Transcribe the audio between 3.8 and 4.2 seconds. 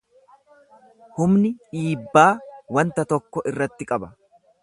qaba.